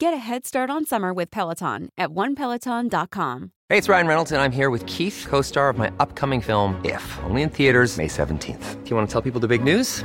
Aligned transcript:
Get 0.00 0.14
a 0.14 0.18
head 0.18 0.46
start 0.46 0.70
on 0.70 0.86
summer 0.86 1.12
with 1.12 1.28
Peloton 1.32 1.88
at 1.98 2.10
onepeloton.com. 2.10 3.50
Hey, 3.68 3.78
it's 3.78 3.88
Ryan 3.88 4.06
Reynolds, 4.06 4.30
and 4.30 4.40
I'm 4.40 4.52
here 4.52 4.70
with 4.70 4.86
Keith, 4.86 5.26
co 5.28 5.42
star 5.42 5.70
of 5.70 5.76
my 5.76 5.90
upcoming 5.98 6.40
film, 6.40 6.80
If, 6.84 7.18
only 7.24 7.42
in 7.42 7.50
theaters, 7.50 7.98
May 7.98 8.06
17th. 8.06 8.84
Do 8.84 8.90
you 8.90 8.94
want 8.94 9.08
to 9.08 9.12
tell 9.12 9.22
people 9.22 9.40
the 9.40 9.48
big 9.48 9.64
news? 9.64 10.04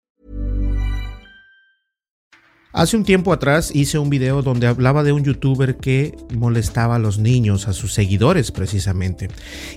Hace 2.73 2.95
un 2.95 3.03
tiempo 3.03 3.33
atrás 3.33 3.71
hice 3.75 3.99
un 3.99 4.09
video 4.09 4.41
donde 4.41 4.65
hablaba 4.65 5.03
de 5.03 5.11
un 5.11 5.25
youtuber 5.25 5.75
que 5.75 6.15
molestaba 6.33 6.95
a 6.95 6.99
los 6.99 7.19
niños, 7.19 7.67
a 7.67 7.73
sus 7.73 7.93
seguidores 7.93 8.51
precisamente. 8.51 9.27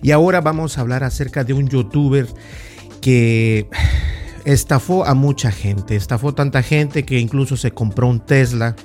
Y 0.01 0.13
ahora 0.13 0.41
vamos 0.41 0.79
a 0.79 0.83
hablar 0.83 1.03
acerca 1.03 1.43
de 1.43 1.55
un 1.55 1.69
youtuber 1.69 2.29
que 3.01 3.69
estafó 4.45 5.05
a 5.07 5.15
mucha 5.15 5.51
gente, 5.51 5.97
estafó 5.97 6.35
tanta 6.35 6.63
gente 6.63 7.05
que 7.05 7.19
incluso 7.19 7.57
se 7.57 7.73
compró 7.73 8.07
un 8.07 8.21
Tesla. 8.21 8.77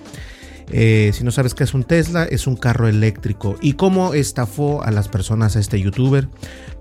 Eh, 0.72 1.12
si 1.14 1.24
no 1.24 1.32
sabes 1.32 1.54
qué 1.54 1.64
es 1.64 1.74
un 1.74 1.84
Tesla, 1.84 2.24
es 2.26 2.48
un 2.48 2.56
carro 2.56 2.88
eléctrico. 2.88 3.56
¿Y 3.62 3.74
cómo 3.74 4.14
estafó 4.14 4.84
a 4.84 4.92
las 4.92 5.08
personas 5.08 5.56
a 5.56 5.60
este 5.60 5.80
youtuber? 5.80 6.28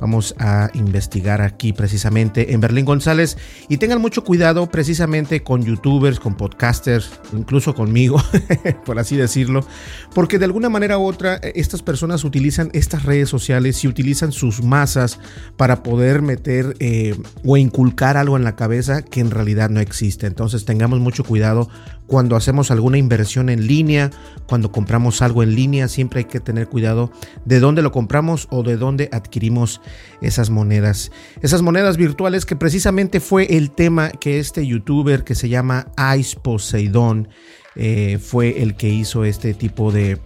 Vamos 0.01 0.35
a 0.39 0.71
investigar 0.75 1.43
aquí 1.43 1.73
precisamente 1.73 2.53
en 2.53 2.61
Berlín 2.61 2.85
González. 2.85 3.37
Y 3.69 3.79
tengan 3.79 4.01
mucho 4.01 4.25
cuidado 4.25 4.71
precisamente 4.71 5.43
con 5.43 5.65
youtubers, 5.65 6.21
con 6.21 6.37
podcasters, 6.37 7.11
incluso 7.33 7.75
conmigo, 7.75 8.23
por 8.85 8.99
así 8.99 9.17
decirlo. 9.17 9.67
Porque 10.15 10.39
de 10.39 10.45
alguna 10.45 10.69
manera 10.69 10.99
u 10.99 11.07
otra, 11.07 11.37
eh, 11.37 11.53
estas 11.57 11.83
personas 11.83 12.25
utilizan 12.25 12.71
estas 12.75 13.05
redes 13.05 13.29
sociales 13.29 13.83
y 13.85 13.89
utilizan 13.89 14.33
sus 14.33 14.63
masas 14.63 15.19
para 15.57 15.83
poder 15.83 16.23
meter 16.23 16.77
eh, 16.79 17.17
o 17.45 17.57
inculcar 17.57 18.17
algo 18.17 18.37
en 18.37 18.45
la 18.45 18.57
cabeza 18.57 19.03
que 19.03 19.21
en 19.21 19.31
realidad 19.31 19.71
no 19.71 19.81
existe. 19.81 20.27
Entonces 20.27 20.65
tengamos 20.65 21.01
mucho 21.01 21.25
cuidado 21.25 21.69
cuando 22.09 22.35
hacemos 22.37 22.73
alguna 22.73 22.99
inversión 22.99 23.51
en 23.51 23.67
línea, 23.67 24.11
cuando 24.47 24.73
compramos 24.73 25.23
algo 25.23 25.43
en 25.43 25.55
línea, 25.55 25.89
siempre 25.89 26.21
hay 26.21 26.25
que 26.25 26.41
tener 26.41 26.67
cuidado 26.67 27.13
de 27.45 27.61
dónde 27.61 27.83
lo 27.83 27.93
compramos 27.93 28.49
o 28.51 28.63
de 28.63 28.79
dónde 28.79 29.11
adquirimos 29.13 29.83
esas 30.23 30.49
monedas. 30.49 31.13
Esas 31.43 31.61
monedas 31.63 31.99
virtuales 31.99 32.47
que 32.47 32.57
precisamente 32.57 33.21
fue 33.21 33.57
el 33.57 33.71
tema 33.71 34.09
que 34.11 34.41
este 34.41 34.67
youtuber 34.67 35.23
que 35.23 35.35
se 35.35 35.51
llama 35.51 35.89
Ice 36.19 36.37
Poseidon 36.41 37.29
eh, 37.77 38.19
fue 38.21 38.63
el 38.63 38.75
que 38.75 38.89
hizo 38.89 39.25
este 39.25 39.53
tipo 39.53 39.93
de, 39.93 40.19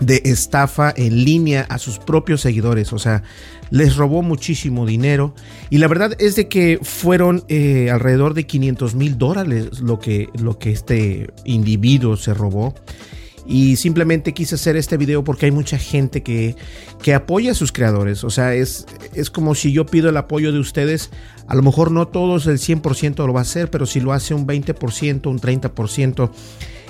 de 0.00 0.22
estafa 0.24 0.92
en 0.96 1.24
línea 1.24 1.66
a 1.68 1.78
sus 1.78 1.98
propios 1.98 2.40
seguidores. 2.40 2.92
O 2.92 2.98
sea, 2.98 3.22
les 3.70 3.96
robó 3.96 4.22
muchísimo 4.22 4.86
dinero. 4.86 5.34
Y 5.70 5.78
la 5.78 5.88
verdad 5.88 6.14
es 6.18 6.36
de 6.36 6.48
que 6.48 6.78
fueron 6.82 7.44
eh, 7.48 7.90
alrededor 7.90 8.34
de 8.34 8.44
500 8.46 8.94
mil 8.94 9.18
dólares 9.18 9.80
lo 9.80 9.98
que, 9.98 10.28
lo 10.38 10.58
que 10.58 10.70
este 10.70 11.30
individuo 11.44 12.16
se 12.16 12.34
robó. 12.34 12.74
Y 13.48 13.76
simplemente 13.76 14.34
quise 14.34 14.56
hacer 14.56 14.76
este 14.76 14.96
video 14.96 15.22
porque 15.22 15.46
hay 15.46 15.52
mucha 15.52 15.78
gente 15.78 16.24
que, 16.24 16.56
que 17.00 17.14
apoya 17.14 17.52
a 17.52 17.54
sus 17.54 17.70
creadores. 17.70 18.24
O 18.24 18.30
sea, 18.30 18.54
es, 18.54 18.86
es 19.14 19.30
como 19.30 19.54
si 19.54 19.72
yo 19.72 19.86
pido 19.86 20.08
el 20.08 20.16
apoyo 20.16 20.52
de 20.52 20.58
ustedes. 20.58 21.10
A 21.46 21.54
lo 21.54 21.62
mejor 21.62 21.92
no 21.92 22.08
todos 22.08 22.48
el 22.48 22.58
100% 22.58 23.24
lo 23.24 23.32
va 23.32 23.40
a 23.40 23.42
hacer, 23.42 23.70
pero 23.70 23.86
si 23.86 24.00
lo 24.00 24.12
hace 24.12 24.34
un 24.34 24.48
20%, 24.48 25.26
un 25.28 25.38
30%. 25.38 26.30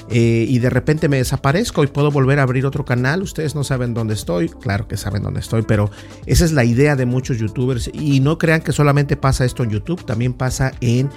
Eh, 0.08 0.46
y 0.48 0.58
de 0.60 0.70
repente 0.70 1.08
me 1.08 1.16
desaparezco 1.16 1.82
y 1.82 1.88
puedo 1.88 2.10
volver 2.10 2.38
a 2.38 2.42
abrir 2.42 2.66
otro 2.66 2.84
canal. 2.84 3.22
Ustedes 3.22 3.54
no 3.54 3.64
saben 3.64 3.94
dónde 3.94 4.14
estoy, 4.14 4.48
claro 4.48 4.86
que 4.86 4.96
saben 4.96 5.22
dónde 5.22 5.40
estoy, 5.40 5.62
pero 5.62 5.90
esa 6.26 6.44
es 6.44 6.52
la 6.52 6.64
idea 6.64 6.96
de 6.96 7.06
muchos 7.06 7.38
youtubers. 7.38 7.90
Y 7.92 8.20
no 8.20 8.38
crean 8.38 8.60
que 8.60 8.72
solamente 8.72 9.16
pasa 9.16 9.44
esto 9.44 9.64
en 9.64 9.70
YouTube, 9.70 10.04
también 10.04 10.32
pasa 10.32 10.72
en 10.80 11.10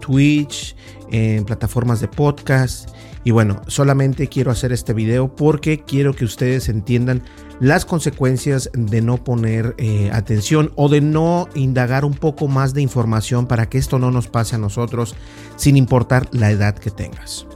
Twitch, 0.00 0.76
en 1.10 1.44
plataformas 1.44 2.00
de 2.00 2.08
podcast. 2.08 2.90
Y 3.24 3.32
bueno, 3.32 3.60
solamente 3.66 4.28
quiero 4.28 4.52
hacer 4.52 4.72
este 4.72 4.92
video 4.92 5.34
porque 5.34 5.82
quiero 5.82 6.14
que 6.14 6.24
ustedes 6.24 6.68
entiendan 6.68 7.24
las 7.58 7.84
consecuencias 7.84 8.70
de 8.72 9.00
no 9.00 9.24
poner 9.24 9.74
eh, 9.78 10.10
atención 10.12 10.72
o 10.76 10.88
de 10.88 11.00
no 11.00 11.48
indagar 11.54 12.04
un 12.04 12.14
poco 12.14 12.46
más 12.46 12.74
de 12.74 12.82
información 12.82 13.46
para 13.46 13.68
que 13.68 13.78
esto 13.78 13.98
no 13.98 14.12
nos 14.12 14.28
pase 14.28 14.54
a 14.54 14.58
nosotros 14.58 15.16
sin 15.56 15.76
importar 15.76 16.28
la 16.32 16.52
edad 16.52 16.76
que 16.76 16.90
tengas. 16.90 17.46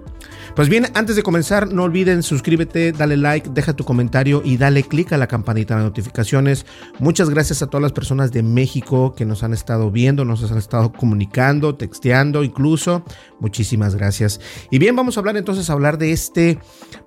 Pues 0.56 0.68
bien, 0.68 0.86
antes 0.94 1.16
de 1.16 1.22
comenzar, 1.22 1.72
no 1.72 1.84
olviden 1.84 2.22
suscríbete, 2.22 2.92
dale 2.92 3.16
like, 3.16 3.50
deja 3.52 3.74
tu 3.74 3.84
comentario 3.84 4.42
y 4.44 4.56
dale 4.56 4.82
click 4.82 5.12
a 5.12 5.16
la 5.16 5.26
campanita 5.26 5.76
de 5.76 5.84
notificaciones. 5.84 6.66
Muchas 6.98 7.30
gracias 7.30 7.62
a 7.62 7.68
todas 7.68 7.82
las 7.82 7.92
personas 7.92 8.32
de 8.32 8.42
México 8.42 9.14
que 9.14 9.24
nos 9.24 9.42
han 9.42 9.54
estado 9.54 9.90
viendo, 9.90 10.24
nos 10.24 10.50
han 10.50 10.58
estado 10.58 10.92
comunicando, 10.92 11.76
texteando 11.76 12.42
incluso. 12.42 13.04
Muchísimas 13.38 13.94
gracias. 13.94 14.40
Y 14.70 14.78
bien, 14.78 14.96
vamos 14.96 15.16
a 15.16 15.20
hablar 15.20 15.36
entonces 15.36 15.70
a 15.70 15.72
hablar 15.72 15.98
de 15.98 16.12
este, 16.12 16.58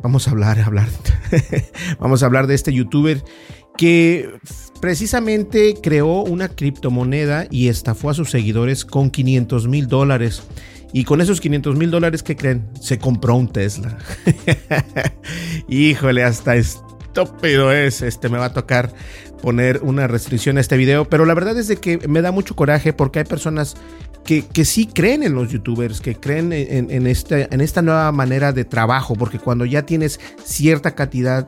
vamos 0.01 0.27
a 0.27 0.31
hablar, 0.31 0.59
a 0.59 0.65
hablar, 0.65 0.87
vamos 1.99 2.23
a 2.23 2.25
hablar 2.25 2.47
de 2.47 2.55
este 2.55 2.73
youtuber 2.73 3.23
que 3.77 4.29
precisamente 4.79 5.75
creó 5.81 6.23
una 6.23 6.49
criptomoneda 6.49 7.47
y 7.49 7.67
estafó 7.67 8.09
a 8.09 8.13
sus 8.13 8.29
seguidores 8.29 8.85
con 8.85 9.09
500 9.09 9.67
mil 9.67 9.87
dólares. 9.87 10.43
Y 10.93 11.05
con 11.05 11.21
esos 11.21 11.41
500 11.41 11.75
mil 11.75 11.89
dólares, 11.89 12.21
¿qué 12.21 12.35
creen? 12.35 12.69
Se 12.79 12.99
compró 12.99 13.35
un 13.35 13.51
Tesla. 13.51 13.97
Híjole, 15.67 16.23
hasta 16.23 16.55
estúpido 16.55 17.71
es. 17.71 18.03
Este 18.03 18.29
me 18.29 18.37
va 18.37 18.45
a 18.45 18.53
tocar 18.53 18.93
poner 19.41 19.81
una 19.81 20.07
restricción 20.07 20.57
a 20.57 20.61
este 20.61 20.77
video. 20.77 21.09
Pero 21.09 21.25
la 21.25 21.33
verdad 21.33 21.57
es 21.57 21.67
de 21.67 21.77
que 21.77 22.07
me 22.07 22.21
da 22.21 22.31
mucho 22.31 22.55
coraje 22.55 22.93
porque 22.93 23.19
hay 23.19 23.25
personas 23.25 23.75
que, 24.23 24.45
que 24.45 24.65
sí 24.65 24.85
creen 24.85 25.23
en 25.23 25.33
los 25.33 25.49
youtubers, 25.49 25.99
que 25.99 26.15
creen 26.15 26.53
en, 26.53 26.91
en, 26.91 27.07
en 27.07 27.61
esta 27.61 27.81
nueva 27.81 28.11
manera 28.11 28.53
de 28.53 28.63
trabajo. 28.63 29.15
Porque 29.15 29.39
cuando 29.39 29.65
ya 29.65 29.87
tienes 29.87 30.19
cierta 30.43 30.93
cantidad 30.93 31.47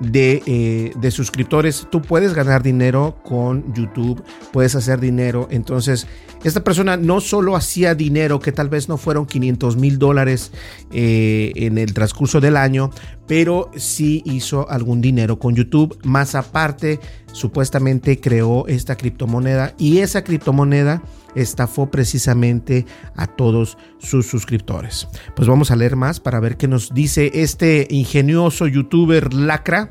de, 0.00 0.42
eh, 0.46 0.92
de, 0.96 1.10
suscriptores. 1.10 1.86
Tú 1.90 2.02
puedes 2.02 2.34
ganar 2.34 2.62
dinero 2.62 3.18
con 3.24 3.72
YouTube, 3.74 4.22
puedes 4.52 4.74
hacer 4.74 5.00
dinero. 5.00 5.48
Entonces, 5.50 6.06
esta 6.44 6.62
persona 6.62 6.96
no 6.96 7.20
solo 7.20 7.56
hacía 7.56 7.94
dinero, 7.94 8.40
que 8.40 8.52
tal 8.52 8.68
vez 8.68 8.88
no 8.88 8.98
fueron 8.98 9.26
500 9.26 9.76
mil 9.76 9.98
dólares 9.98 10.52
eh, 10.92 11.52
en 11.56 11.78
el 11.78 11.94
transcurso 11.94 12.40
del 12.40 12.56
año, 12.56 12.90
pero 13.26 13.70
sí 13.76 14.22
hizo 14.24 14.68
algún 14.70 15.00
dinero 15.00 15.38
con 15.38 15.54
YouTube. 15.54 15.98
Más 16.04 16.34
aparte, 16.34 17.00
supuestamente 17.32 18.20
creó 18.20 18.66
esta 18.66 18.96
criptomoneda 18.96 19.74
y 19.78 19.98
esa 19.98 20.22
criptomoneda 20.22 21.02
estafó 21.34 21.90
precisamente 21.90 22.86
a 23.14 23.26
todos 23.26 23.76
sus 23.98 24.26
suscriptores. 24.26 25.06
Pues 25.34 25.46
vamos 25.46 25.70
a 25.70 25.76
leer 25.76 25.96
más 25.96 26.18
para 26.18 26.40
ver 26.40 26.56
qué 26.56 26.66
nos 26.66 26.94
dice 26.94 27.30
este 27.34 27.86
ingenioso 27.90 28.66
youtuber 28.66 29.32
lacra 29.34 29.85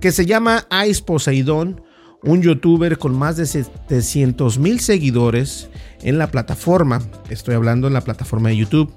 que 0.00 0.12
se 0.12 0.26
llama 0.26 0.66
Ice 0.88 1.02
Poseidon, 1.02 1.82
un 2.22 2.42
youtuber 2.42 2.98
con 2.98 3.16
más 3.16 3.36
de 3.36 3.46
700 3.46 4.58
mil 4.58 4.80
seguidores 4.80 5.68
en 6.02 6.18
la 6.18 6.30
plataforma. 6.30 7.02
Estoy 7.28 7.54
hablando 7.54 7.86
en 7.86 7.94
la 7.94 8.00
plataforma 8.00 8.48
de 8.48 8.56
YouTube. 8.56 8.92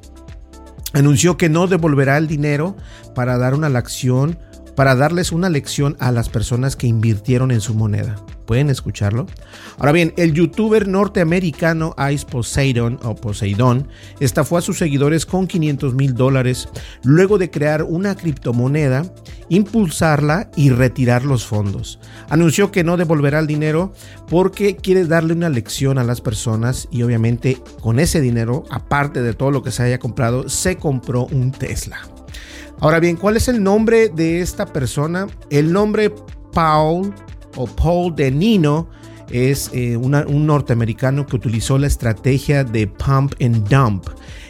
Anunció 0.94 1.38
que 1.38 1.50
no 1.50 1.68
devolverá 1.68 2.18
el 2.18 2.28
dinero 2.28 2.76
para 3.16 3.38
dar 3.38 3.54
una 3.54 3.70
lección 3.70 4.38
para 4.76 4.96
darles 4.96 5.32
una 5.32 5.50
lección 5.50 5.96
a 6.00 6.12
las 6.12 6.30
personas 6.30 6.76
que 6.76 6.88
invirtieron 6.88 7.52
en 7.52 7.62
su 7.62 7.74
moneda. 7.74 8.16
¿Pueden 8.46 8.70
escucharlo? 8.70 9.26
Ahora 9.78 9.94
bien, 9.94 10.14
el 10.18 10.34
youtuber 10.34 10.88
norteamericano 10.88 11.96
Ice 12.12 12.26
Poseidon 12.30 13.00
o 13.04 13.16
Poseidon 13.16 13.88
estafó 14.20 14.58
a 14.58 14.62
sus 14.62 14.78
seguidores 14.78 15.26
con 15.26 15.48
500 15.48 15.94
mil 15.94 16.14
dólares 16.14 16.68
luego 17.04 17.38
de 17.38 17.50
crear 17.50 17.84
una 17.84 18.16
criptomoneda, 18.16 19.06
impulsarla 19.48 20.52
y 20.56 20.72
retirar 20.72 21.24
los 21.24 21.46
fondos. 21.46 22.00
Anunció 22.30 22.72
que 22.72 22.84
no 22.84 22.98
devolverá 22.98 23.40
el 23.40 23.48
dinero 23.48 23.94
porque 24.30 24.76
quiere 24.76 25.06
darle 25.06 25.34
una 25.34 25.50
lección 25.50 25.98
a 25.98 26.04
las 26.04 26.20
personas 26.20 26.88
y 26.92 27.04
obviamente 27.04 27.58
con 27.82 28.00
ese 28.00 28.20
dinero, 28.20 28.66
aparte 28.70 29.22
de 29.22 29.34
todo 29.34 29.52
lo 29.52 29.64
que 29.64 29.72
se 29.72 29.84
haya 29.84 30.00
comprado, 30.00 30.50
se 30.50 30.76
compró 30.76 31.26
un 31.28 31.52
Tesla. 31.52 32.13
Ahora 32.84 33.00
bien, 33.00 33.16
¿cuál 33.16 33.38
es 33.38 33.48
el 33.48 33.64
nombre 33.64 34.10
de 34.10 34.42
esta 34.42 34.66
persona? 34.66 35.28
El 35.50 35.72
nombre 35.72 36.14
Paul 36.52 37.14
o 37.56 37.66
Paul 37.66 38.14
de 38.14 38.30
Nino 38.30 38.90
es 39.32 39.70
eh, 39.72 39.96
un 39.96 40.46
norteamericano 40.46 41.26
que 41.26 41.38
utilizó 41.38 41.78
la 41.78 41.88
estrategia 41.88 42.66
de 42.66 42.88
pump 42.88 43.36
and 43.42 43.70
dump, 43.70 44.08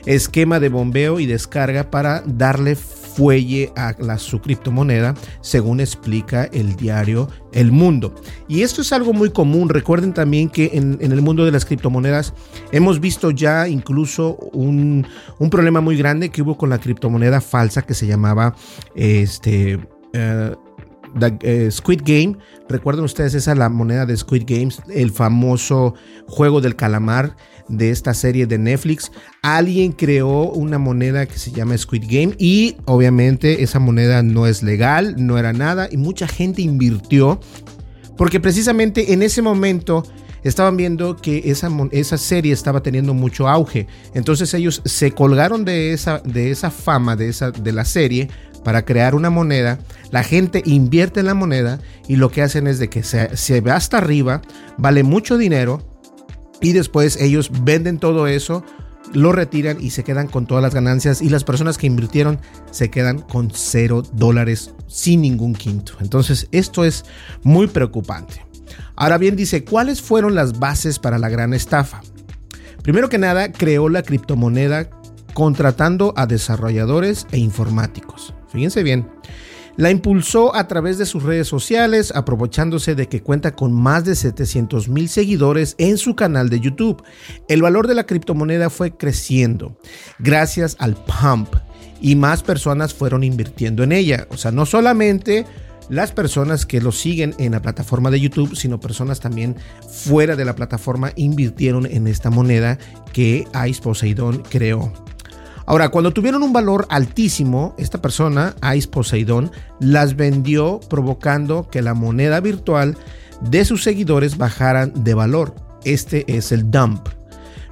esquema 0.07 0.59
de 0.59 0.69
bombeo 0.69 1.19
y 1.19 1.27
descarga 1.27 1.91
para 1.91 2.23
darle 2.25 2.75
fuelle 3.15 3.71
a 3.75 3.95
la, 3.99 4.17
su 4.17 4.41
criptomoneda, 4.41 5.15
según 5.41 5.79
explica 5.79 6.45
el 6.45 6.75
diario 6.75 7.29
El 7.51 7.71
Mundo. 7.71 8.13
Y 8.47 8.61
esto 8.61 8.81
es 8.81 8.91
algo 8.93 9.13
muy 9.13 9.31
común. 9.31 9.69
Recuerden 9.69 10.13
también 10.13 10.49
que 10.49 10.71
en, 10.73 10.99
el 10.99 11.21
mundo 11.21 11.45
de 11.45 11.51
las 11.51 11.65
criptomonedas 11.65 12.33
hemos 12.71 12.99
visto 12.99 13.31
ya 13.31 13.67
incluso 13.67 14.35
un, 14.53 15.05
problema 15.51 15.81
muy 15.81 15.97
grande 15.97 16.29
que 16.29 16.41
hubo 16.41 16.57
con 16.57 16.69
la 16.69 16.79
criptomoneda 16.79 17.41
falsa 17.41 17.83
que 17.83 17.93
se 17.93 18.07
llamaba 18.07 18.55
este. 18.95 19.79
Eh, 21.21 21.37
eh, 21.41 21.71
Squid 21.71 22.01
Game, 22.03 22.37
recuerden 22.69 23.05
ustedes 23.05 23.33
esa 23.33 23.55
la 23.55 23.69
moneda 23.69 24.05
de 24.05 24.17
Squid 24.17 24.43
Games, 24.47 24.81
el 24.89 25.11
famoso 25.11 25.93
juego 26.27 26.61
del 26.61 26.75
calamar 26.75 27.35
de 27.69 27.91
esta 27.91 28.13
serie 28.13 28.45
de 28.45 28.57
Netflix. 28.57 29.11
Alguien 29.41 29.91
creó 29.91 30.49
una 30.51 30.77
moneda 30.77 31.25
que 31.25 31.37
se 31.37 31.51
llama 31.51 31.77
Squid 31.77 32.03
Game 32.09 32.35
y 32.37 32.75
obviamente 32.85 33.63
esa 33.63 33.79
moneda 33.79 34.23
no 34.23 34.47
es 34.47 34.63
legal, 34.63 35.15
no 35.17 35.37
era 35.37 35.53
nada 35.53 35.87
y 35.91 35.97
mucha 35.97 36.27
gente 36.27 36.61
invirtió 36.61 37.39
porque 38.17 38.39
precisamente 38.39 39.13
en 39.13 39.23
ese 39.23 39.41
momento 39.41 40.03
estaban 40.43 40.77
viendo 40.77 41.15
que 41.15 41.41
esa, 41.45 41.69
esa 41.91 42.17
serie 42.17 42.53
estaba 42.53 42.83
teniendo 42.83 43.13
mucho 43.13 43.47
auge. 43.47 43.87
Entonces 44.13 44.53
ellos 44.53 44.81
se 44.85 45.11
colgaron 45.11 45.65
de 45.65 45.93
esa, 45.93 46.19
de 46.19 46.51
esa 46.51 46.69
fama 46.69 47.15
de, 47.15 47.29
esa, 47.29 47.51
de 47.51 47.71
la 47.71 47.85
serie 47.85 48.29
para 48.63 48.85
crear 48.85 49.15
una 49.15 49.29
moneda, 49.29 49.79
la 50.11 50.23
gente 50.23 50.61
invierte 50.65 51.19
en 51.19 51.25
la 51.27 51.33
moneda 51.33 51.79
y 52.07 52.15
lo 52.15 52.29
que 52.29 52.41
hacen 52.41 52.67
es 52.67 52.79
de 52.79 52.89
que 52.89 53.03
se, 53.03 53.35
se 53.35 53.61
va 53.61 53.75
hasta 53.75 53.97
arriba, 53.97 54.41
vale 54.77 55.03
mucho 55.03 55.37
dinero 55.37 55.81
y 56.61 56.73
después 56.73 57.17
ellos 57.17 57.51
venden 57.63 57.99
todo 57.99 58.27
eso, 58.27 58.63
lo 59.13 59.31
retiran 59.31 59.77
y 59.79 59.91
se 59.91 60.03
quedan 60.03 60.27
con 60.27 60.47
todas 60.47 60.63
las 60.63 60.73
ganancias 60.73 61.21
y 61.21 61.29
las 61.29 61.43
personas 61.43 61.77
que 61.77 61.87
invirtieron 61.87 62.39
se 62.71 62.89
quedan 62.89 63.19
con 63.19 63.51
cero 63.53 64.03
dólares 64.13 64.71
sin 64.87 65.21
ningún 65.21 65.53
quinto. 65.53 65.93
Entonces 65.99 66.47
esto 66.51 66.85
es 66.85 67.05
muy 67.43 67.67
preocupante. 67.67 68.45
Ahora 68.95 69.17
bien 69.17 69.35
dice, 69.35 69.63
¿cuáles 69.63 70.01
fueron 70.01 70.35
las 70.35 70.59
bases 70.59 70.99
para 70.99 71.17
la 71.17 71.29
gran 71.29 71.53
estafa? 71.53 72.01
Primero 72.81 73.09
que 73.09 73.17
nada, 73.17 73.51
creó 73.51 73.89
la 73.89 74.03
criptomoneda 74.03 74.89
contratando 75.33 76.13
a 76.15 76.27
desarrolladores 76.27 77.27
e 77.31 77.39
informáticos. 77.39 78.33
Fíjense 78.53 78.83
bien. 78.83 79.07
La 79.75 79.89
impulsó 79.89 80.55
a 80.55 80.67
través 80.67 80.99
de 80.99 81.07
sus 81.07 81.23
redes 81.23 81.47
sociales, 81.47 82.13
aprovechándose 82.15 82.93
de 82.93 83.07
que 83.07 83.23
cuenta 83.23 83.55
con 83.55 83.73
más 83.73 84.05
de 84.05 84.15
700 84.15 84.87
mil 84.87 85.09
seguidores 85.09 85.73
en 85.79 85.97
su 85.97 86.15
canal 86.15 86.49
de 86.49 86.59
YouTube. 86.59 87.01
El 87.47 87.63
valor 87.63 87.87
de 87.87 87.95
la 87.95 88.05
criptomoneda 88.05 88.69
fue 88.69 88.95
creciendo 88.95 89.75
gracias 90.19 90.75
al 90.77 90.95
pump 90.95 91.55
y 91.99 92.15
más 92.15 92.43
personas 92.43 92.93
fueron 92.93 93.23
invirtiendo 93.23 93.81
en 93.81 93.93
ella. 93.93 94.27
O 94.29 94.37
sea, 94.37 94.51
no 94.51 94.67
solamente 94.67 95.47
las 95.89 96.11
personas 96.11 96.67
que 96.67 96.79
lo 96.79 96.91
siguen 96.91 97.33
en 97.39 97.53
la 97.53 97.61
plataforma 97.61 98.11
de 98.11 98.19
YouTube, 98.19 98.55
sino 98.55 98.79
personas 98.79 99.19
también 99.19 99.55
fuera 99.89 100.35
de 100.35 100.45
la 100.45 100.55
plataforma 100.55 101.11
invirtieron 101.15 101.87
en 101.87 102.07
esta 102.07 102.29
moneda 102.29 102.77
que 103.11 103.47
Ice 103.67 103.81
Poseidon 103.81 104.43
creó. 104.49 104.93
Ahora, 105.65 105.89
cuando 105.89 106.11
tuvieron 106.11 106.43
un 106.43 106.53
valor 106.53 106.85
altísimo, 106.89 107.73
esta 107.77 108.01
persona, 108.01 108.55
Ice 108.75 108.87
Poseidon, 108.87 109.51
las 109.79 110.15
vendió 110.15 110.79
provocando 110.89 111.69
que 111.69 111.81
la 111.81 111.93
moneda 111.93 112.39
virtual 112.41 112.97
de 113.41 113.65
sus 113.65 113.83
seguidores 113.83 114.37
bajaran 114.37 114.91
de 115.03 115.13
valor. 115.13 115.55
Este 115.83 116.25
es 116.27 116.51
el 116.51 116.69
dump. 116.69 117.07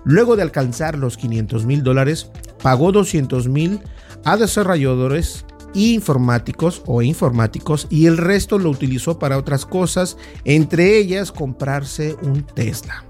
Luego 0.03 0.35
de 0.35 0.41
alcanzar 0.41 0.97
los 0.97 1.17
500 1.17 1.65
mil 1.65 1.83
dólares, 1.83 2.31
pagó 2.61 2.91
200 2.91 3.47
mil 3.47 3.81
a 4.23 4.37
desarrolladores 4.37 5.45
informáticos 5.73 6.81
o 6.85 7.01
informáticos 7.01 7.87
y 7.89 8.07
el 8.07 8.17
resto 8.17 8.59
lo 8.59 8.69
utilizó 8.69 9.19
para 9.19 9.37
otras 9.37 9.65
cosas, 9.65 10.17
entre 10.43 10.97
ellas 10.97 11.31
comprarse 11.31 12.15
un 12.21 12.43
Tesla. 12.43 13.05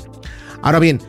Ahora 0.62 0.80
bien, 0.80 1.00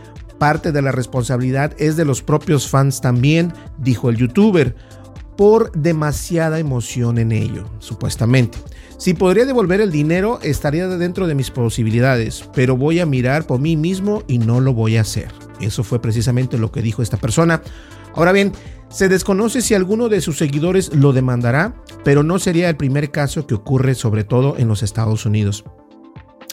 parte 0.42 0.72
de 0.72 0.82
la 0.82 0.90
responsabilidad 0.90 1.72
es 1.78 1.94
de 1.94 2.04
los 2.04 2.20
propios 2.20 2.68
fans 2.68 3.00
también, 3.00 3.52
dijo 3.78 4.10
el 4.10 4.16
youtuber, 4.16 4.74
por 5.36 5.70
demasiada 5.70 6.58
emoción 6.58 7.18
en 7.18 7.30
ello, 7.30 7.70
supuestamente. 7.78 8.58
Si 8.96 9.14
podría 9.14 9.46
devolver 9.46 9.80
el 9.80 9.92
dinero, 9.92 10.40
estaría 10.42 10.88
dentro 10.88 11.28
de 11.28 11.36
mis 11.36 11.52
posibilidades, 11.52 12.50
pero 12.56 12.76
voy 12.76 12.98
a 12.98 13.06
mirar 13.06 13.46
por 13.46 13.60
mí 13.60 13.76
mismo 13.76 14.24
y 14.26 14.38
no 14.38 14.58
lo 14.58 14.74
voy 14.74 14.96
a 14.96 15.02
hacer. 15.02 15.28
Eso 15.60 15.84
fue 15.84 16.02
precisamente 16.02 16.58
lo 16.58 16.72
que 16.72 16.82
dijo 16.82 17.02
esta 17.02 17.18
persona. 17.18 17.62
Ahora 18.16 18.32
bien, 18.32 18.50
se 18.88 19.08
desconoce 19.08 19.62
si 19.62 19.74
alguno 19.74 20.08
de 20.08 20.20
sus 20.20 20.38
seguidores 20.38 20.92
lo 20.92 21.12
demandará, 21.12 21.76
pero 22.02 22.24
no 22.24 22.40
sería 22.40 22.68
el 22.68 22.76
primer 22.76 23.12
caso 23.12 23.46
que 23.46 23.54
ocurre 23.54 23.94
sobre 23.94 24.24
todo 24.24 24.56
en 24.58 24.66
los 24.66 24.82
Estados 24.82 25.24
Unidos. 25.24 25.62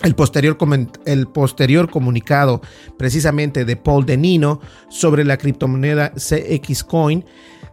El 0.04 0.16
posterior, 0.16 0.58
el 1.06 1.28
posterior, 1.28 1.90
comunicado 1.90 2.62
precisamente 2.98 3.66
de 3.66 3.76
Paul 3.76 4.06
Denino 4.06 4.62
sobre 4.90 5.26
la 5.26 5.38
criptomoneda 5.38 6.14
CX 6.16 6.86
Coin, 6.86 7.26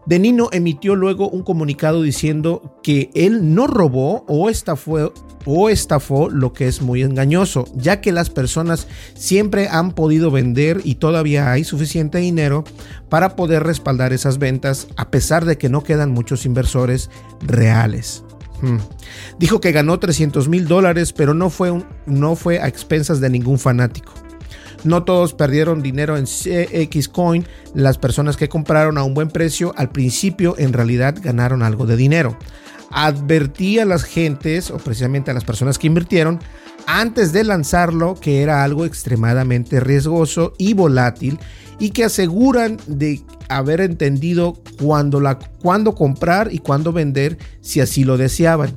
Denino 0.06 0.48
emitió 0.52 0.94
luego 0.94 1.28
un 1.28 1.42
comunicado 1.42 2.02
diciendo 2.02 2.78
que 2.82 3.10
él 3.14 3.54
no 3.54 3.66
robó 3.66 4.24
o 4.28 4.48
estafó, 4.48 5.12
o 5.44 5.68
estafó 5.68 6.28
lo 6.28 6.52
que 6.52 6.68
es 6.68 6.82
muy 6.82 7.02
engañoso, 7.02 7.64
ya 7.74 8.00
que 8.00 8.12
las 8.12 8.30
personas 8.30 8.86
siempre 9.14 9.68
han 9.68 9.92
podido 9.92 10.30
vender 10.30 10.80
y 10.84 10.96
todavía 10.96 11.50
hay 11.50 11.64
suficiente 11.64 12.18
dinero 12.18 12.64
para 13.08 13.34
poder 13.34 13.64
respaldar 13.64 14.12
esas 14.12 14.38
ventas 14.38 14.88
a 14.96 15.10
pesar 15.10 15.44
de 15.44 15.58
que 15.58 15.68
no 15.68 15.82
quedan 15.82 16.12
muchos 16.12 16.46
inversores 16.46 17.10
reales. 17.40 18.25
Hmm. 18.60 18.78
Dijo 19.38 19.60
que 19.60 19.72
ganó 19.72 19.98
300 19.98 20.48
mil 20.48 20.66
dólares, 20.66 21.12
pero 21.12 21.34
no 21.34 21.50
fue, 21.50 21.82
no 22.06 22.36
fue 22.36 22.60
a 22.60 22.68
expensas 22.68 23.20
de 23.20 23.30
ningún 23.30 23.58
fanático. 23.58 24.12
No 24.84 25.02
todos 25.02 25.34
perdieron 25.34 25.82
dinero 25.82 26.16
en 26.16 26.26
CX 26.26 27.08
Coin. 27.08 27.46
Las 27.74 27.98
personas 27.98 28.36
que 28.36 28.48
compraron 28.48 28.98
a 28.98 29.02
un 29.02 29.14
buen 29.14 29.28
precio 29.28 29.74
al 29.76 29.90
principio 29.90 30.54
en 30.58 30.72
realidad 30.72 31.16
ganaron 31.20 31.62
algo 31.62 31.86
de 31.86 31.96
dinero. 31.96 32.38
Advertí 32.90 33.80
a 33.80 33.84
las 33.84 34.04
gentes, 34.04 34.70
o 34.70 34.78
precisamente 34.78 35.30
a 35.30 35.34
las 35.34 35.44
personas 35.44 35.78
que 35.78 35.88
invirtieron, 35.88 36.38
antes 36.86 37.32
de 37.32 37.44
lanzarlo 37.44 38.14
que 38.14 38.42
era 38.42 38.64
algo 38.64 38.84
extremadamente 38.84 39.80
riesgoso 39.80 40.54
y 40.58 40.74
volátil 40.74 41.38
y 41.78 41.90
que 41.90 42.04
aseguran 42.04 42.78
de 42.86 43.20
haber 43.48 43.80
entendido 43.80 44.54
cuándo, 44.80 45.94
comprar 45.94 46.52
y 46.52 46.58
cuándo 46.58 46.92
vender 46.92 47.38
si 47.60 47.80
así 47.80 48.04
lo 48.04 48.16
deseaban. 48.16 48.74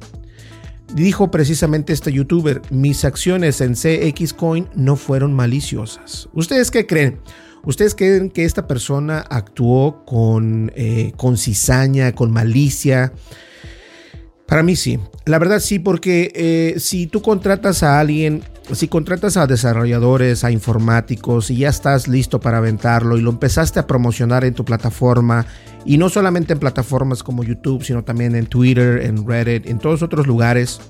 Dijo 0.94 1.30
precisamente 1.30 1.94
este 1.94 2.12
youtuber, 2.12 2.62
mis 2.72 3.06
acciones 3.06 3.62
en 3.62 3.76
CX 3.76 4.34
Coin 4.34 4.68
no 4.76 4.96
fueron 4.96 5.34
maliciosas. 5.34 6.30
¿Ustedes 6.34 6.72
qué 6.72 6.88
creen? 6.88 7.20
¿Ustedes 7.64 7.94
creen 7.94 8.32
que 8.32 8.46
esta 8.46 8.68
persona 8.68 9.20
actuó 9.30 10.04
con, 10.06 10.72
eh, 10.76 11.14
con 11.16 11.38
cizaña, 11.38 12.14
con 12.14 12.32
malicia? 12.32 13.14
Para 14.50 14.64
mí 14.64 14.76
sí. 14.76 15.00
La 15.26 15.38
verdad 15.38 15.60
sí, 15.60 15.78
porque 15.78 16.32
eh, 16.34 16.80
si 16.80 17.06
tú 17.06 17.22
contratas 17.22 17.84
a 17.84 18.00
alguien, 18.00 18.44
si 18.74 18.88
contratas 18.88 19.38
a 19.38 19.46
desarrolladores, 19.46 20.44
a 20.44 20.50
informáticos 20.50 21.52
y 21.52 21.58
ya 21.58 21.70
estás 21.70 22.08
listo 22.08 22.40
para 22.40 22.58
aventarlo 22.58 23.18
y 23.18 23.22
lo 23.22 23.30
empezaste 23.30 23.80
a 23.80 23.86
promocionar 23.86 24.44
en 24.44 24.56
tu 24.56 24.66
plataforma 24.66 25.46
y 25.86 26.00
no 26.00 26.10
solamente 26.10 26.54
en 26.54 26.60
plataformas 26.60 27.22
como 27.22 27.44
YouTube, 27.44 27.84
sino 27.84 28.04
también 28.04 28.36
en 28.36 28.48
Twitter, 28.48 29.04
en 29.04 29.26
Reddit, 29.28 29.68
en 29.68 29.78
todos 29.78 30.02
otros 30.02 30.26
lugares. 30.26 30.82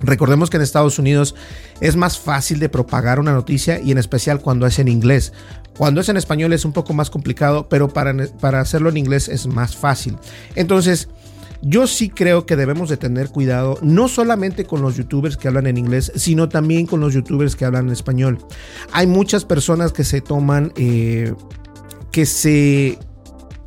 Recordemos 0.00 0.50
que 0.50 0.56
en 0.56 0.64
Estados 0.64 0.98
Unidos 0.98 1.36
es 1.80 1.94
más 1.94 2.18
fácil 2.18 2.58
de 2.58 2.68
propagar 2.68 3.20
una 3.20 3.32
noticia 3.32 3.80
y 3.80 3.92
en 3.92 3.98
especial 3.98 4.40
cuando 4.40 4.66
es 4.66 4.80
en 4.80 4.88
inglés. 4.88 5.32
Cuando 5.76 6.00
es 6.00 6.08
en 6.08 6.16
español 6.16 6.52
es 6.52 6.64
un 6.64 6.72
poco 6.72 6.92
más 6.92 7.08
complicado, 7.08 7.68
pero 7.68 7.88
para, 7.88 8.14
para 8.40 8.60
hacerlo 8.60 8.88
en 8.88 8.96
inglés 8.96 9.28
es 9.28 9.46
más 9.46 9.76
fácil. 9.76 10.16
Entonces, 10.56 11.08
yo 11.62 11.86
sí 11.86 12.08
creo 12.08 12.46
que 12.46 12.56
debemos 12.56 12.88
de 12.88 12.96
tener 12.96 13.30
cuidado, 13.30 13.78
no 13.82 14.08
solamente 14.08 14.64
con 14.64 14.82
los 14.82 14.96
youtubers 14.96 15.36
que 15.36 15.48
hablan 15.48 15.66
en 15.66 15.78
inglés, 15.78 16.12
sino 16.14 16.48
también 16.48 16.86
con 16.86 17.00
los 17.00 17.14
youtubers 17.14 17.56
que 17.56 17.64
hablan 17.64 17.86
en 17.86 17.92
español. 17.92 18.38
Hay 18.92 19.06
muchas 19.06 19.44
personas 19.44 19.92
que 19.92 20.04
se 20.04 20.20
toman, 20.20 20.72
eh, 20.76 21.34
que 22.10 22.26
se 22.26 22.98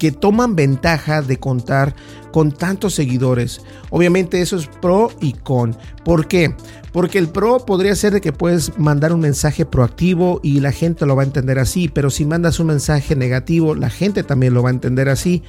que 0.01 0.11
toman 0.11 0.55
ventaja 0.55 1.21
de 1.21 1.37
contar 1.37 1.93
con 2.31 2.51
tantos 2.51 2.95
seguidores. 2.95 3.61
Obviamente 3.91 4.41
eso 4.41 4.57
es 4.57 4.65
pro 4.65 5.11
y 5.21 5.33
con. 5.33 5.77
¿Por 6.03 6.27
qué? 6.27 6.55
Porque 6.91 7.19
el 7.19 7.29
pro 7.29 7.67
podría 7.67 7.95
ser 7.95 8.13
de 8.13 8.19
que 8.19 8.33
puedes 8.33 8.79
mandar 8.79 9.13
un 9.13 9.19
mensaje 9.19 9.63
proactivo 9.63 10.39
y 10.41 10.59
la 10.59 10.71
gente 10.71 11.05
lo 11.05 11.15
va 11.15 11.21
a 11.21 11.25
entender 11.25 11.59
así, 11.59 11.87
pero 11.87 12.09
si 12.09 12.25
mandas 12.25 12.59
un 12.59 12.67
mensaje 12.67 13.15
negativo, 13.15 13.75
la 13.75 13.91
gente 13.91 14.23
también 14.23 14.55
lo 14.55 14.63
va 14.63 14.69
a 14.69 14.73
entender 14.73 15.07
así. 15.07 15.43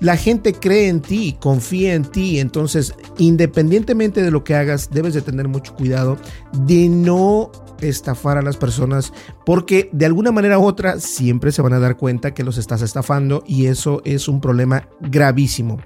La 0.00 0.16
gente 0.16 0.52
cree 0.52 0.88
en 0.88 1.00
ti, 1.00 1.36
confía 1.40 1.94
en 1.94 2.04
ti, 2.04 2.38
entonces 2.38 2.94
independientemente 3.18 4.22
de 4.22 4.30
lo 4.30 4.44
que 4.44 4.54
hagas, 4.54 4.90
debes 4.90 5.14
de 5.14 5.22
tener 5.22 5.48
mucho 5.48 5.74
cuidado 5.74 6.18
de 6.66 6.88
no 6.88 7.50
estafar 7.80 8.38
a 8.38 8.42
las 8.42 8.56
personas 8.56 9.12
porque 9.44 9.90
de 9.92 10.06
alguna 10.06 10.32
manera 10.32 10.58
u 10.58 10.64
otra 10.64 10.98
siempre 11.00 11.52
se 11.52 11.62
van 11.62 11.72
a 11.72 11.78
dar 11.78 11.96
cuenta 11.96 12.34
que 12.34 12.44
los 12.44 12.58
estás 12.58 12.82
estafando 12.82 13.42
y 13.46 13.66
eso 13.66 14.02
es 14.04 14.28
un 14.28 14.40
problema 14.40 14.88
gravísimo. 15.00 15.78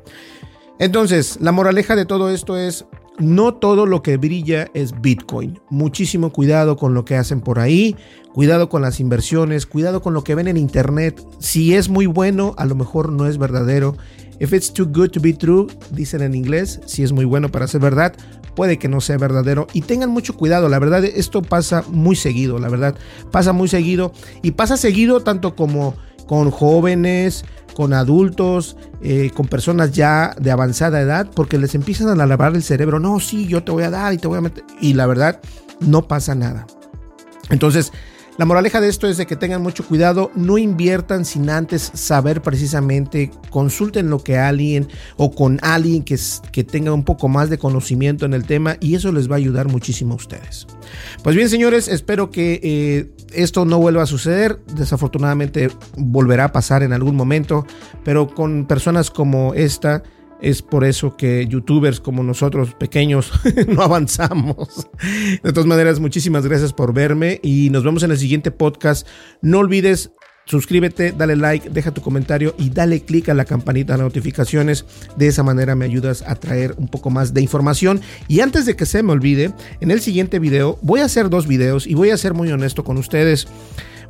Entonces, 0.79 1.38
la 1.40 1.52
moraleja 1.52 1.95
de 1.95 2.07
todo 2.07 2.31
esto 2.31 2.57
es 2.59 2.87
no 3.20 3.54
todo 3.54 3.86
lo 3.86 4.02
que 4.02 4.16
brilla 4.16 4.68
es 4.74 5.00
Bitcoin. 5.00 5.60
Muchísimo 5.68 6.32
cuidado 6.32 6.76
con 6.76 6.94
lo 6.94 7.04
que 7.04 7.16
hacen 7.16 7.40
por 7.40 7.58
ahí, 7.58 7.96
cuidado 8.32 8.68
con 8.68 8.82
las 8.82 9.00
inversiones, 9.00 9.66
cuidado 9.66 10.02
con 10.02 10.14
lo 10.14 10.24
que 10.24 10.34
ven 10.34 10.48
en 10.48 10.56
internet. 10.56 11.22
Si 11.38 11.74
es 11.74 11.88
muy 11.88 12.06
bueno, 12.06 12.54
a 12.56 12.64
lo 12.64 12.74
mejor 12.74 13.12
no 13.12 13.26
es 13.26 13.38
verdadero. 13.38 13.96
If 14.40 14.54
it's 14.54 14.72
too 14.72 14.86
good 14.86 15.10
to 15.10 15.20
be 15.20 15.34
true, 15.34 15.66
dicen 15.90 16.22
en 16.22 16.34
inglés, 16.34 16.80
si 16.86 17.02
es 17.02 17.12
muy 17.12 17.26
bueno 17.26 17.50
para 17.50 17.66
ser 17.66 17.82
verdad, 17.82 18.14
puede 18.56 18.78
que 18.78 18.88
no 18.88 19.00
sea 19.00 19.18
verdadero. 19.18 19.66
Y 19.74 19.82
tengan 19.82 20.10
mucho 20.10 20.34
cuidado, 20.34 20.68
la 20.68 20.78
verdad, 20.78 21.04
esto 21.04 21.42
pasa 21.42 21.84
muy 21.90 22.16
seguido, 22.16 22.58
la 22.58 22.70
verdad, 22.70 22.94
pasa 23.30 23.52
muy 23.52 23.68
seguido. 23.68 24.12
Y 24.42 24.52
pasa 24.52 24.78
seguido 24.78 25.20
tanto 25.20 25.54
como 25.54 25.94
con 26.26 26.50
jóvenes, 26.50 27.44
con 27.80 27.94
adultos, 27.94 28.76
eh, 29.00 29.30
con 29.34 29.46
personas 29.46 29.92
ya 29.92 30.34
de 30.38 30.50
avanzada 30.50 31.00
edad, 31.00 31.30
porque 31.34 31.56
les 31.56 31.75
empiezan 31.75 32.20
a 32.20 32.26
lavar 32.26 32.54
el 32.54 32.62
cerebro. 32.62 33.00
No, 33.00 33.20
sí, 33.20 33.46
yo 33.46 33.64
te 33.64 33.72
voy 33.72 33.84
a 33.84 33.90
dar 33.90 34.12
y 34.12 34.18
te 34.18 34.28
voy 34.28 34.37
a 34.37 34.42
meter. 34.42 34.64
Y 34.82 34.92
la 34.92 35.06
verdad, 35.06 35.40
no 35.80 36.06
pasa 36.06 36.34
nada. 36.34 36.66
Entonces, 37.49 37.90
la 38.40 38.47
moraleja 38.47 38.80
de 38.80 38.88
esto 38.88 39.06
es 39.06 39.18
de 39.18 39.26
que 39.26 39.37
tengan 39.37 39.61
mucho 39.61 39.85
cuidado, 39.85 40.30
no 40.35 40.56
inviertan 40.56 41.26
sin 41.26 41.50
antes 41.50 41.90
saber 41.92 42.40
precisamente, 42.40 43.30
consulten 43.50 44.09
lo 44.09 44.25
que 44.25 44.38
alguien 44.38 44.88
o 45.18 45.30
con 45.30 45.59
alguien 45.61 46.02
que, 46.02 46.18
que 46.50 46.64
tenga 46.64 46.90
un 46.94 47.04
poco 47.04 47.28
más 47.28 47.50
de 47.50 47.59
conocimiento 47.59 48.25
en 48.25 48.32
el 48.32 48.47
tema 48.47 48.78
y 48.80 48.94
eso 48.94 49.12
les 49.12 49.30
va 49.30 49.35
a 49.35 49.37
ayudar 49.37 49.68
muchísimo 49.68 50.14
a 50.14 50.16
ustedes. 50.16 50.66
Pues 51.23 51.37
bien, 51.37 51.50
señores, 51.50 51.87
espero 51.87 52.30
que 52.30 52.61
eh, 52.62 53.11
esto 53.35 53.66
no 53.66 53.78
vuelva 53.78 54.04
a 54.04 54.06
suceder. 54.06 54.59
Desafortunadamente 54.75 55.70
volverá 55.99 56.44
a 56.44 56.52
pasar 56.52 56.82
en 56.82 56.94
algún 56.94 57.16
momento, 57.16 57.66
pero 58.04 58.26
con 58.35 58.64
personas 58.64 59.11
como 59.11 59.52
esta 59.52 60.02
es 60.42 60.62
por 60.62 60.85
eso 60.85 61.16
que 61.16 61.47
youtubers 61.47 62.00
como 62.00 62.23
nosotros 62.23 62.75
pequeños 62.75 63.32
no 63.68 63.82
avanzamos. 63.82 64.88
De 65.42 65.52
todas 65.52 65.66
maneras, 65.66 66.00
muchísimas 66.00 66.47
gracias 66.47 66.73
por 66.73 66.92
verme 66.92 67.40
y 67.42 67.70
nos 67.70 67.85
vemos 67.85 68.02
en 68.02 68.11
el 68.11 68.18
siguiente 68.18 68.50
podcast. 68.50 69.06
No 69.42 69.59
olvides 69.59 70.12
suscríbete, 70.50 71.12
dale 71.12 71.37
like, 71.37 71.70
deja 71.70 71.92
tu 71.92 72.02
comentario 72.02 72.56
y 72.59 72.70
dale 72.70 73.02
click 73.02 73.28
a 73.28 73.35
la 73.35 73.44
campanita 73.44 73.97
de 73.97 74.02
notificaciones. 74.02 74.85
De 75.16 75.28
esa 75.28 75.44
manera 75.44 75.76
me 75.76 75.85
ayudas 75.85 76.25
a 76.26 76.35
traer 76.35 76.75
un 76.76 76.88
poco 76.88 77.09
más 77.09 77.32
de 77.32 77.40
información. 77.40 78.00
Y 78.26 78.40
antes 78.40 78.66
de 78.66 78.75
que 78.75 78.85
se 78.85 79.04
me 79.04 79.12
olvide, 79.12 79.52
en 79.80 79.90
el 79.92 80.00
siguiente 80.00 80.40
video 80.40 80.76
voy 80.82 81.00
a 81.00 81.04
hacer 81.04 81.30
dos 81.30 81.47
videos 81.47 81.87
y 81.87 81.94
voy 81.94 82.11
a 82.11 82.16
ser 82.16 82.35
muy 82.35 82.50
honesto 82.50 82.82
con 82.82 82.99
ustedes. 82.99 83.47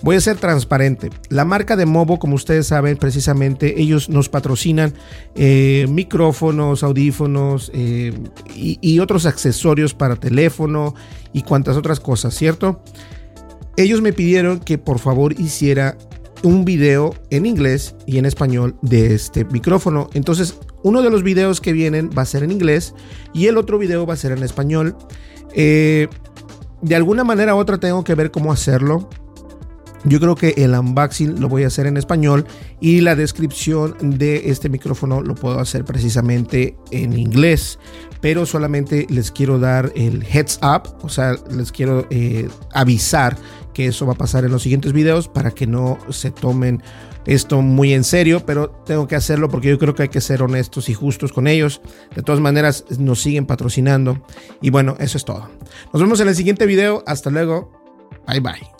Voy 0.02 0.16
a 0.16 0.20
ser 0.20 0.38
transparente. 0.38 1.10
La 1.28 1.44
marca 1.44 1.76
de 1.76 1.84
Movo, 1.84 2.18
como 2.18 2.34
ustedes 2.34 2.66
saben, 2.66 2.96
precisamente 2.96 3.80
ellos 3.80 4.08
nos 4.08 4.28
patrocinan 4.28 4.94
eh, 5.34 5.86
micrófonos, 5.90 6.82
audífonos 6.82 7.70
eh, 7.74 8.14
y, 8.54 8.78
y 8.80 8.98
otros 9.00 9.26
accesorios 9.26 9.92
para 9.92 10.16
teléfono 10.16 10.94
y 11.32 11.42
cuantas 11.42 11.76
otras 11.76 12.00
cosas, 12.00 12.34
¿cierto? 12.34 12.82
Ellos 13.76 14.00
me 14.00 14.12
pidieron 14.12 14.60
que 14.60 14.78
por 14.78 14.98
favor 14.98 15.38
hiciera 15.38 15.96
un 16.42 16.64
video 16.64 17.14
en 17.30 17.46
inglés 17.46 17.94
y 18.06 18.18
en 18.18 18.26
español 18.26 18.76
de 18.82 19.14
este 19.14 19.44
micrófono. 19.44 20.08
Entonces, 20.14 20.58
uno 20.82 21.02
de 21.02 21.10
los 21.10 21.22
videos 21.22 21.60
que 21.60 21.72
vienen 21.72 22.10
va 22.16 22.22
a 22.22 22.26
ser 22.26 22.42
en 22.42 22.50
inglés 22.50 22.94
y 23.34 23.46
el 23.46 23.58
otro 23.58 23.78
video 23.78 24.06
va 24.06 24.14
a 24.14 24.16
ser 24.16 24.32
en 24.32 24.42
español. 24.42 24.96
Eh, 25.54 26.08
de 26.82 26.96
alguna 26.96 27.24
manera 27.24 27.54
u 27.54 27.58
otra 27.58 27.78
tengo 27.78 28.04
que 28.04 28.14
ver 28.14 28.30
cómo 28.30 28.52
hacerlo. 28.52 29.08
Yo 30.04 30.18
creo 30.18 30.34
que 30.34 30.54
el 30.56 30.72
unboxing 30.72 31.40
lo 31.40 31.48
voy 31.48 31.64
a 31.64 31.66
hacer 31.66 31.86
en 31.86 31.96
español 31.96 32.46
y 32.80 33.00
la 33.00 33.14
descripción 33.16 33.96
de 34.00 34.50
este 34.50 34.68
micrófono 34.68 35.20
lo 35.20 35.34
puedo 35.34 35.58
hacer 35.60 35.84
precisamente 35.84 36.76
en 36.90 37.18
inglés. 37.18 37.78
Pero 38.20 38.44
solamente 38.46 39.06
les 39.10 39.30
quiero 39.30 39.58
dar 39.58 39.92
el 39.94 40.24
heads 40.24 40.60
up, 40.62 40.94
o 41.02 41.08
sea, 41.08 41.36
les 41.50 41.72
quiero 41.72 42.06
eh, 42.10 42.48
avisar 42.72 43.36
que 43.72 43.86
eso 43.86 44.06
va 44.06 44.12
a 44.12 44.16
pasar 44.16 44.44
en 44.44 44.52
los 44.52 44.62
siguientes 44.62 44.92
videos 44.92 45.28
para 45.28 45.52
que 45.52 45.66
no 45.66 45.98
se 46.10 46.30
tomen 46.30 46.82
esto 47.26 47.62
muy 47.62 47.92
en 47.92 48.04
serio, 48.04 48.44
pero 48.44 48.70
tengo 48.86 49.06
que 49.06 49.16
hacerlo 49.16 49.48
porque 49.48 49.68
yo 49.68 49.78
creo 49.78 49.94
que 49.94 50.02
hay 50.02 50.08
que 50.08 50.20
ser 50.20 50.42
honestos 50.42 50.88
y 50.88 50.94
justos 50.94 51.32
con 51.32 51.46
ellos. 51.46 51.80
De 52.14 52.22
todas 52.22 52.40
maneras, 52.40 52.84
nos 52.98 53.20
siguen 53.20 53.46
patrocinando. 53.46 54.24
Y 54.60 54.70
bueno, 54.70 54.96
eso 54.98 55.18
es 55.18 55.24
todo. 55.24 55.48
Nos 55.92 56.02
vemos 56.02 56.20
en 56.20 56.28
el 56.28 56.34
siguiente 56.34 56.66
video. 56.66 57.04
Hasta 57.06 57.30
luego. 57.30 57.72
Bye 58.26 58.40
bye. 58.40 58.79